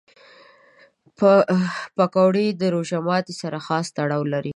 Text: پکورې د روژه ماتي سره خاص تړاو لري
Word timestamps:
پکورې 1.97 2.47
د 2.61 2.63
روژه 2.75 2.99
ماتي 3.07 3.35
سره 3.41 3.57
خاص 3.65 3.87
تړاو 3.97 4.23
لري 4.33 4.49